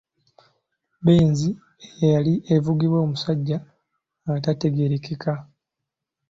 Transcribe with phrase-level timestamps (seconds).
[1.03, 1.39] Benz
[2.03, 3.57] eyali evugibwa omusajja
[4.35, 5.33] ataategerekeka.